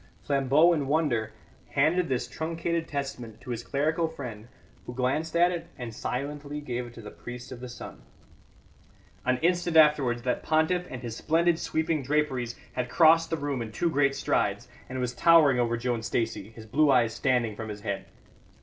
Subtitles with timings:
[0.23, 1.31] Flambeau, in wonder,
[1.73, 4.47] handed this truncated testament to his clerical friend,
[4.87, 8.01] who glanced at it and silently gave it to the priest of the sun.
[9.27, 13.71] An instant afterwards that pontiff, in his splendid sweeping draperies, had crossed the room in
[13.71, 17.81] two great strides, and was towering over Joan Stacey, his blue eyes standing from his
[17.81, 18.05] head.